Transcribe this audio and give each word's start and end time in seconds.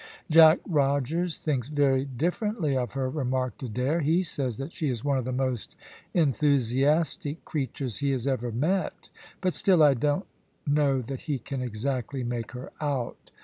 "Jack 0.31 0.57
Rogers 0.67 1.37
thinks 1.37 1.69
very 1.69 2.05
differently 2.05 2.75
of 2.75 2.93
her," 2.93 3.07
remarked 3.07 3.61
Adair. 3.61 3.99
"He 3.99 4.23
says 4.23 4.57
that 4.57 4.73
she 4.73 4.89
is 4.89 5.03
one 5.03 5.19
of 5.19 5.25
the 5.25 5.31
most 5.31 5.75
enthusiastic 6.15 7.45
creatures 7.45 7.97
he 7.99 8.09
has 8.09 8.25
ever 8.25 8.51
met; 8.51 9.09
but 9.41 9.53
still 9.53 9.83
I 9.83 9.93
don't 9.93 10.25
know 10.65 11.01
that 11.03 11.19
he 11.29 11.37
can 11.37 11.61
exactly 11.61 12.23
make 12.23 12.53
her 12.53 12.71
out." 12.81 13.29